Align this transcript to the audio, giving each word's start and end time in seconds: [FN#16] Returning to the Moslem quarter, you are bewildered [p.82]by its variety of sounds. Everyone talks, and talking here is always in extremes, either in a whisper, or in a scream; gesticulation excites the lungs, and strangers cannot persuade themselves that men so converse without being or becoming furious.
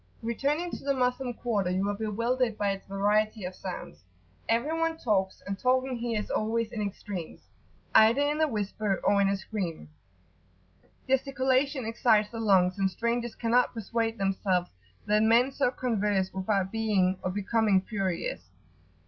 [FN#16] 0.23 0.27
Returning 0.29 0.71
to 0.71 0.83
the 0.83 0.93
Moslem 0.95 1.33
quarter, 1.35 1.69
you 1.69 1.87
are 1.87 1.93
bewildered 1.93 2.55
[p.82]by 2.57 2.73
its 2.73 2.87
variety 2.87 3.43
of 3.45 3.53
sounds. 3.53 4.03
Everyone 4.49 4.97
talks, 4.97 5.43
and 5.45 5.59
talking 5.59 5.95
here 5.97 6.19
is 6.19 6.31
always 6.31 6.71
in 6.71 6.81
extremes, 6.81 7.41
either 7.93 8.21
in 8.21 8.41
a 8.41 8.47
whisper, 8.47 8.99
or 9.03 9.21
in 9.21 9.29
a 9.29 9.37
scream; 9.37 9.89
gesticulation 11.07 11.85
excites 11.85 12.31
the 12.31 12.39
lungs, 12.39 12.79
and 12.79 12.89
strangers 12.89 13.35
cannot 13.35 13.75
persuade 13.75 14.17
themselves 14.17 14.71
that 15.05 15.21
men 15.21 15.51
so 15.51 15.69
converse 15.69 16.33
without 16.33 16.71
being 16.71 17.19
or 17.21 17.29
becoming 17.29 17.79
furious. 17.79 18.49